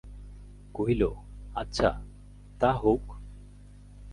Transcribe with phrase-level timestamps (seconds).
[0.73, 1.01] কহিল,
[1.55, 1.89] আচ্ছা,
[2.59, 3.05] তা হউক।